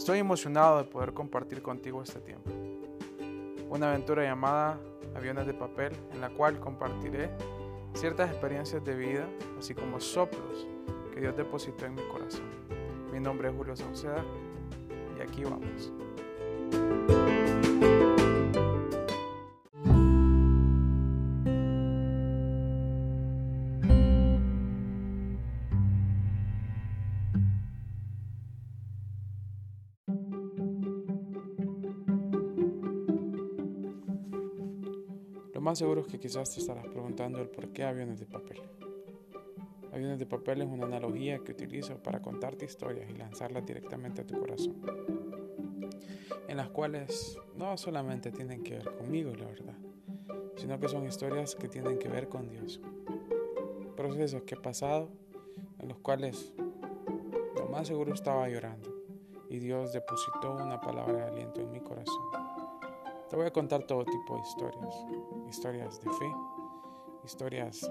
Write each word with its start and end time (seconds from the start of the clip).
Estoy 0.00 0.18
emocionado 0.18 0.78
de 0.78 0.84
poder 0.84 1.12
compartir 1.12 1.60
contigo 1.60 2.02
este 2.02 2.20
tiempo. 2.20 2.50
Una 3.68 3.90
aventura 3.90 4.24
llamada 4.24 4.80
Aviones 5.14 5.46
de 5.46 5.52
Papel 5.52 5.92
en 6.14 6.22
la 6.22 6.30
cual 6.30 6.58
compartiré 6.58 7.28
ciertas 7.92 8.30
experiencias 8.30 8.82
de 8.82 8.96
vida, 8.96 9.28
así 9.58 9.74
como 9.74 10.00
soplos 10.00 10.66
que 11.12 11.20
Dios 11.20 11.36
depositó 11.36 11.84
en 11.84 11.96
mi 11.96 12.02
corazón. 12.08 12.48
Mi 13.12 13.20
nombre 13.20 13.50
es 13.50 13.54
Julio 13.54 13.76
Sauceda 13.76 14.24
y 15.18 15.20
aquí 15.20 15.44
vamos. 15.44 15.92
Lo 35.60 35.64
más 35.64 35.78
seguro 35.78 36.00
es 36.00 36.06
que 36.06 36.18
quizás 36.18 36.54
te 36.54 36.58
estarás 36.58 36.86
preguntando 36.86 37.38
el 37.38 37.46
por 37.50 37.68
qué 37.68 37.84
aviones 37.84 38.18
de 38.18 38.24
papel. 38.24 38.62
Aviones 39.92 40.18
de 40.18 40.24
papel 40.24 40.62
es 40.62 40.66
una 40.66 40.86
analogía 40.86 41.40
que 41.40 41.52
utilizo 41.52 42.02
para 42.02 42.22
contarte 42.22 42.64
historias 42.64 43.10
y 43.10 43.12
lanzarlas 43.18 43.66
directamente 43.66 44.22
a 44.22 44.26
tu 44.26 44.40
corazón. 44.40 44.80
En 46.48 46.56
las 46.56 46.70
cuales 46.70 47.36
no 47.58 47.76
solamente 47.76 48.32
tienen 48.32 48.62
que 48.62 48.76
ver 48.76 48.90
conmigo, 48.96 49.34
la 49.34 49.44
verdad, 49.48 49.76
sino 50.56 50.80
que 50.80 50.88
son 50.88 51.04
historias 51.04 51.54
que 51.54 51.68
tienen 51.68 51.98
que 51.98 52.08
ver 52.08 52.30
con 52.30 52.48
Dios. 52.48 52.80
Procesos 53.98 54.44
que 54.44 54.54
he 54.54 54.58
pasado 54.58 55.10
en 55.78 55.90
los 55.90 55.98
cuales 55.98 56.54
lo 57.54 57.66
más 57.66 57.86
seguro 57.86 58.14
estaba 58.14 58.48
llorando 58.48 58.90
y 59.50 59.58
Dios 59.58 59.92
depositó 59.92 60.54
una 60.54 60.80
palabra 60.80 61.18
de 61.18 61.22
aliento 61.24 61.60
en 61.60 61.70
mi 61.70 61.80
corazón. 61.80 62.49
Te 63.30 63.36
voy 63.36 63.46
a 63.46 63.52
contar 63.52 63.84
todo 63.84 64.04
tipo 64.04 64.34
de 64.34 64.42
historias, 64.42 65.06
historias 65.48 66.00
de 66.00 66.10
fe, 66.10 66.34
historias 67.24 67.88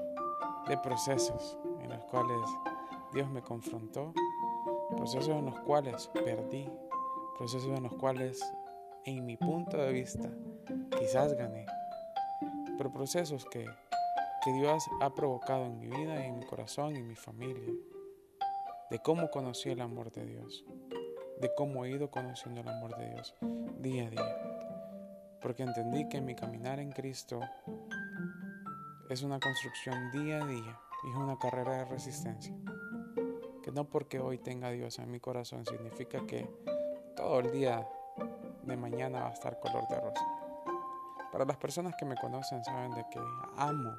de 0.67 0.77
procesos 0.79 1.57
en 1.79 1.91
los 1.91 2.03
cuales 2.07 2.37
Dios 3.13 3.29
me 3.29 3.41
confrontó, 3.41 4.13
procesos 4.97 5.29
en 5.29 5.45
los 5.45 5.57
cuales 5.61 6.09
perdí, 6.13 6.69
procesos 7.37 7.69
en 7.69 7.83
los 7.83 7.93
cuales 7.93 8.41
en 9.05 9.25
mi 9.25 9.37
punto 9.37 9.77
de 9.77 9.93
vista 9.93 10.29
quizás 10.99 11.33
gané, 11.35 11.65
pero 12.77 12.91
procesos 12.91 13.45
que, 13.45 13.63
que 14.43 14.51
Dios 14.51 14.83
ha 14.99 15.15
provocado 15.15 15.67
en 15.67 15.79
mi 15.79 15.87
vida, 15.87 16.25
en 16.25 16.37
mi 16.37 16.45
corazón, 16.45 16.97
en 16.97 17.07
mi 17.07 17.15
familia, 17.15 17.73
de 18.89 18.99
cómo 18.99 19.29
conocí 19.31 19.69
el 19.69 19.79
amor 19.79 20.11
de 20.11 20.25
Dios, 20.25 20.65
de 21.39 21.49
cómo 21.55 21.85
he 21.85 21.91
ido 21.91 22.11
conociendo 22.11 22.59
el 22.59 22.67
amor 22.67 22.97
de 22.97 23.11
Dios 23.11 23.33
día 23.79 24.07
a 24.07 24.09
día 24.09 24.48
porque 25.41 25.63
entendí 25.63 26.07
que 26.09 26.21
mi 26.21 26.35
caminar 26.35 26.79
en 26.79 26.91
Cristo 26.91 27.39
es 29.09 29.23
una 29.23 29.39
construcción 29.39 30.11
día 30.11 30.43
a 30.43 30.45
día 30.45 30.79
y 31.03 31.09
es 31.09 31.15
una 31.15 31.37
carrera 31.37 31.77
de 31.77 31.85
resistencia. 31.85 32.55
Que 33.63 33.71
no 33.71 33.85
porque 33.85 34.19
hoy 34.19 34.37
tenga 34.37 34.69
Dios 34.71 34.99
en 34.99 35.11
mi 35.11 35.19
corazón 35.19 35.65
significa 35.65 36.25
que 36.25 36.49
todo 37.15 37.39
el 37.39 37.51
día 37.51 37.87
de 38.63 38.77
mañana 38.77 39.21
va 39.21 39.29
a 39.29 39.33
estar 39.33 39.59
color 39.59 39.87
de 39.89 39.99
rosa. 39.99 40.25
Para 41.31 41.45
las 41.45 41.57
personas 41.57 41.95
que 41.97 42.05
me 42.05 42.15
conocen 42.15 42.63
saben 42.63 42.91
de 42.91 43.05
que 43.11 43.19
amo 43.57 43.95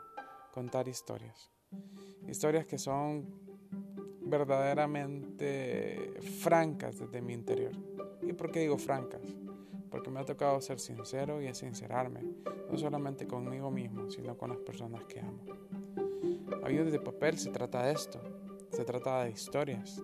contar 0.53 0.89
historias. 0.89 1.51
Historias 2.29 2.67
que 2.67 2.79
son 2.79 3.27
verdaderamente 4.23 6.15
francas 6.41 6.99
desde 6.99 7.21
mi 7.21 7.33
interior. 7.33 7.73
¿Y 8.23 8.33
por 8.33 8.51
qué 8.51 8.61
digo 8.61 8.79
francas? 8.79 9.23
Porque 9.91 10.11
me 10.11 10.21
ha 10.21 10.25
tocado 10.25 10.61
ser 10.61 10.79
sincero 10.79 11.43
y 11.43 11.53
sincerarme, 11.55 12.21
no 12.71 12.79
solamente 12.79 13.27
conmigo 13.27 13.71
mismo, 13.71 14.11
sino 14.11 14.37
con 14.37 14.51
las 14.51 14.59
personas 14.59 15.05
que 15.05 15.21
amo. 15.21 15.43
Ayuda 16.63 16.91
de 16.91 17.01
papel 17.01 17.39
se 17.39 17.51
trata 17.51 17.83
de 17.85 17.93
esto, 17.93 18.21
se 18.71 18.85
trata 18.85 19.25
de 19.25 19.31
historias, 19.31 20.03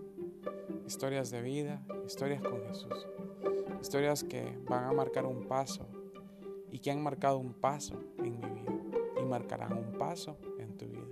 historias 0.86 1.30
de 1.30 1.42
vida, 1.42 1.86
historias 2.04 2.42
con 2.42 2.64
Jesús, 2.66 3.06
historias 3.80 4.24
que 4.24 4.58
van 4.68 4.84
a 4.84 4.92
marcar 4.92 5.26
un 5.26 5.46
paso 5.46 5.86
y 6.70 6.80
que 6.80 6.90
han 6.90 7.02
marcado 7.02 7.38
un 7.38 7.54
paso 7.54 8.00
en 8.18 8.40
mi 8.40 8.48
vida 8.48 8.72
y 9.20 9.24
marcarán 9.24 9.72
un 9.72 9.92
paso 9.98 10.36
en 10.58 10.76
tu 10.76 10.86
vida. 10.86 11.06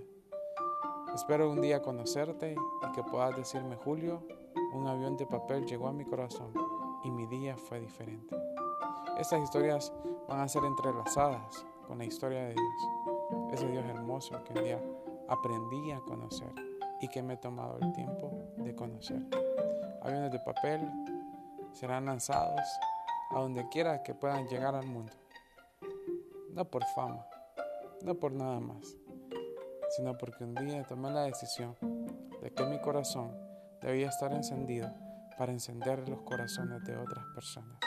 Espero 1.13 1.49
un 1.49 1.61
día 1.61 1.81
conocerte 1.81 2.53
y 2.53 2.91
que 2.91 3.03
puedas 3.03 3.37
decirme, 3.37 3.77
Julio, 3.77 4.27
un 4.73 4.87
avión 4.87 5.15
de 5.15 5.25
papel 5.25 5.65
llegó 5.65 5.87
a 5.87 5.93
mi 5.93 6.03
corazón 6.03 6.51
y 7.05 7.11
mi 7.11 7.25
día 7.27 7.55
fue 7.55 7.79
diferente. 7.79 8.35
Estas 9.17 9.41
historias 9.41 9.93
van 10.27 10.41
a 10.41 10.47
ser 10.47 10.65
entrelazadas 10.65 11.65
con 11.87 11.97
la 11.97 12.05
historia 12.05 12.47
de 12.47 12.53
Dios. 12.53 13.53
Ese 13.53 13.65
Dios 13.67 13.85
hermoso 13.85 14.43
que 14.43 14.51
un 14.51 14.65
día 14.65 14.81
aprendí 15.29 15.91
a 15.91 16.01
conocer 16.01 16.51
y 16.99 17.07
que 17.07 17.23
me 17.23 17.35
he 17.35 17.37
tomado 17.37 17.77
el 17.79 17.93
tiempo 17.93 18.29
de 18.57 18.75
conocer. 18.75 19.21
Aviones 20.01 20.33
de 20.33 20.39
papel 20.39 20.81
serán 21.71 22.07
lanzados 22.07 22.59
a 23.31 23.39
donde 23.39 23.67
quiera 23.69 24.03
que 24.03 24.13
puedan 24.13 24.47
llegar 24.47 24.75
al 24.75 24.85
mundo. 24.85 25.13
No 26.51 26.65
por 26.65 26.83
fama, 26.93 27.25
no 28.01 28.15
por 28.15 28.33
nada 28.33 28.59
más, 28.59 28.97
sino 29.95 30.17
porque 30.17 30.43
un 30.43 30.55
día 30.55 30.83
tomé 30.83 31.09
la 31.11 31.23
decisión 31.23 31.73
de 32.41 32.51
que 32.51 32.65
mi 32.65 32.81
corazón 32.81 33.31
debía 33.81 34.09
estar 34.09 34.33
encendido 34.33 34.91
para 35.37 35.53
encender 35.53 36.07
los 36.09 36.21
corazones 36.21 36.83
de 36.83 36.97
otras 36.97 37.25
personas. 37.33 37.79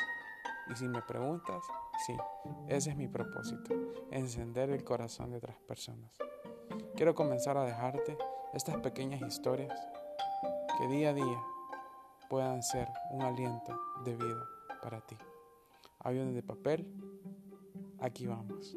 Y 0.71 0.77
si 0.77 0.89
me 0.89 1.01
preguntas, 1.03 1.65
sí, 2.06 2.17
ese 2.67 2.91
es 2.91 2.97
mi 2.97 3.09
propósito, 3.09 3.75
encender 4.11 4.71
el 4.71 4.84
corazón 4.84 5.31
de 5.31 5.39
otras 5.39 5.56
personas. 5.61 6.12
Quiero 6.95 7.15
comenzar 7.15 7.56
a 7.56 7.65
dejarte 7.65 8.19
estas 8.53 8.77
pequeñas 8.79 9.23
historias 9.23 9.73
que 10.79 10.89
día 10.89 11.11
a 11.11 11.15
día 11.15 11.43
puedan 12.29 12.62
ser 12.62 12.89
un 13.11 13.23
aliento 13.23 13.75
de 14.05 14.17
vida 14.17 14.47
para 14.83 15.01
ti. 15.01 15.17
Aviones 16.01 16.34
de 16.34 16.43
papel, 16.43 16.87
aquí 18.00 18.27
vamos. 18.27 18.77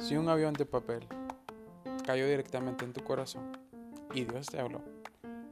Si 0.00 0.16
un 0.16 0.28
avión 0.28 0.54
de 0.54 0.66
papel 0.66 1.06
cayó 2.06 2.26
directamente 2.26 2.84
en 2.84 2.92
tu 2.92 3.02
corazón 3.02 3.50
y 4.14 4.24
Dios 4.24 4.46
te 4.46 4.60
habló. 4.60 4.80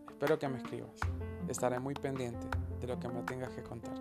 Espero 0.09 0.39
que 0.39 0.49
me 0.49 0.59
escribas. 0.59 0.93
Estaré 1.49 1.81
muy 1.81 1.95
pendiente 1.95 2.47
de 2.81 2.87
lo 2.87 2.99
que 2.99 3.09
me 3.09 3.23
tengas 3.25 3.51
que 3.51 3.63
contar. 3.63 3.95